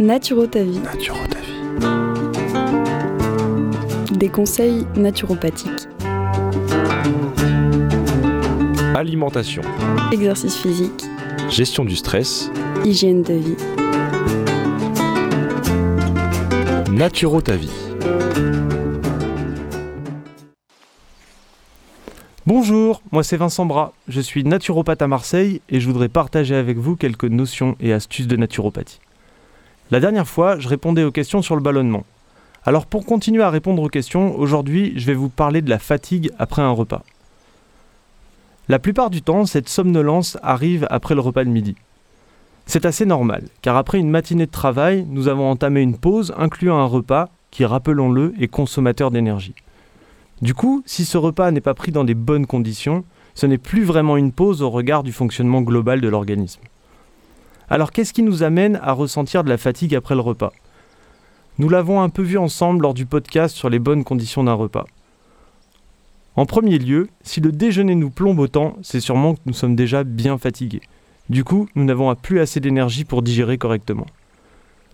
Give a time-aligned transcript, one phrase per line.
[0.00, 0.78] Naturo ta vie.
[0.78, 1.60] Naturo ta vie.
[4.16, 5.88] Des conseils naturopathiques.
[8.94, 9.60] Alimentation.
[10.10, 11.04] Exercice physique.
[11.50, 12.50] Gestion du stress.
[12.86, 13.56] Hygiène de vie.
[16.90, 17.68] Naturo ta vie.
[22.46, 26.78] Bonjour, moi c'est Vincent Bras, je suis naturopathe à Marseille et je voudrais partager avec
[26.78, 28.98] vous quelques notions et astuces de naturopathie.
[29.90, 32.04] La dernière fois, je répondais aux questions sur le ballonnement.
[32.64, 36.30] Alors pour continuer à répondre aux questions, aujourd'hui je vais vous parler de la fatigue
[36.38, 37.02] après un repas.
[38.68, 41.74] La plupart du temps, cette somnolence arrive après le repas de midi.
[42.66, 46.78] C'est assez normal, car après une matinée de travail, nous avons entamé une pause incluant
[46.78, 49.56] un repas qui, rappelons-le, est consommateur d'énergie.
[50.40, 53.82] Du coup, si ce repas n'est pas pris dans des bonnes conditions, ce n'est plus
[53.82, 56.60] vraiment une pause au regard du fonctionnement global de l'organisme.
[57.72, 60.52] Alors qu'est-ce qui nous amène à ressentir de la fatigue après le repas?
[61.58, 64.86] Nous l'avons un peu vu ensemble lors du podcast sur les bonnes conditions d'un repas.
[66.34, 70.02] En premier lieu, si le déjeuner nous plombe autant, c'est sûrement que nous sommes déjà
[70.02, 70.80] bien fatigués.
[71.28, 74.06] Du coup, nous n'avons plus assez d'énergie pour digérer correctement.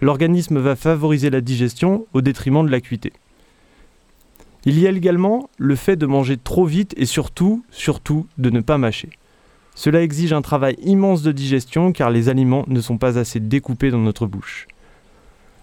[0.00, 3.12] L'organisme va favoriser la digestion au détriment de l'acuité.
[4.64, 8.60] Il y a également le fait de manger trop vite et surtout, surtout, de ne
[8.60, 9.10] pas mâcher.
[9.82, 13.90] Cela exige un travail immense de digestion car les aliments ne sont pas assez découpés
[13.90, 14.66] dans notre bouche.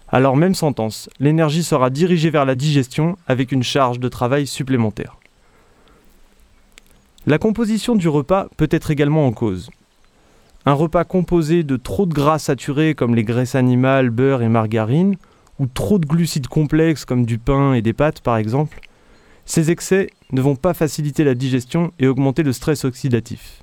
[0.08, 5.18] Alors même sentence, l'énergie sera dirigée vers la digestion avec une charge de travail supplémentaire.
[7.26, 9.70] La composition du repas peut être également en cause.
[10.66, 15.14] Un repas composé de trop de gras saturés comme les graisses animales, beurre et margarine,
[15.60, 18.80] ou trop de glucides complexes comme du pain et des pâtes par exemple,
[19.44, 23.62] ces excès ne vont pas faciliter la digestion et augmenter le stress oxydatif,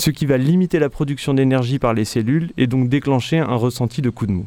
[0.00, 4.00] ce qui va limiter la production d'énergie par les cellules et donc déclencher un ressenti
[4.02, 4.46] de coup de mou.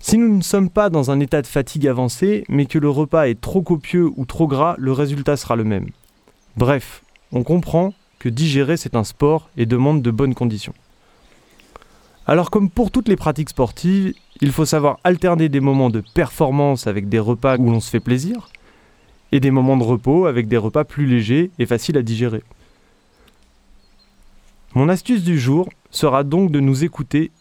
[0.00, 3.28] Si nous ne sommes pas dans un état de fatigue avancé, mais que le repas
[3.28, 5.88] est trop copieux ou trop gras, le résultat sera le même.
[6.56, 10.74] Bref, on comprend que digérer c'est un sport et demande de bonnes conditions.
[12.26, 16.86] Alors comme pour toutes les pratiques sportives, il faut savoir alterner des moments de performance
[16.86, 18.48] avec des repas où l'on se fait plaisir
[19.32, 22.42] et des moments de repos avec des repas plus légers et faciles à digérer.
[24.78, 27.32] Mon astuce du jour sera donc de nous écouter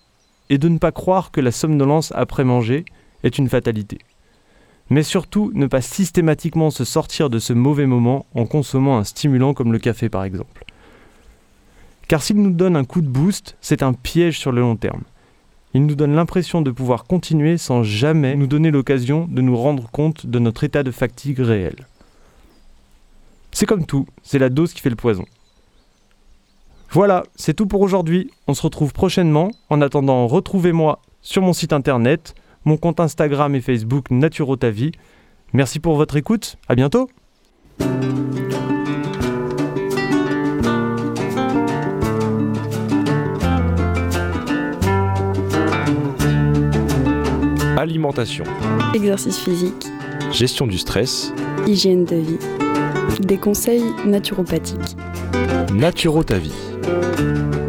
[0.50, 2.84] et de ne pas croire que la somnolence après manger
[3.22, 4.00] est une fatalité.
[4.90, 9.54] Mais surtout ne pas systématiquement se sortir de ce mauvais moment en consommant un stimulant
[9.54, 10.66] comme le café par exemple.
[12.08, 15.04] Car s'il nous donne un coup de boost, c'est un piège sur le long terme.
[15.76, 19.92] Il nous donne l'impression de pouvoir continuer sans jamais nous donner l'occasion de nous rendre
[19.92, 21.86] compte de notre état de fatigue réel.
[23.52, 25.26] C'est comme tout, c'est la dose qui fait le poison.
[26.98, 28.32] Voilà, c'est tout pour aujourd'hui.
[28.48, 29.52] On se retrouve prochainement.
[29.70, 32.34] En attendant, retrouvez-moi sur mon site internet,
[32.66, 34.94] mon compte Instagram et Facebook Naturotavie.
[35.54, 36.56] Merci pour votre écoute.
[36.68, 37.08] À bientôt.
[47.78, 48.46] Alimentation.
[48.96, 49.86] Exercice physique.
[50.32, 51.32] Gestion du stress.
[51.68, 52.40] Hygiène de vie.
[53.20, 54.98] Des conseils naturopathiques.
[55.72, 56.77] Naturo ta vie.
[56.88, 57.67] Música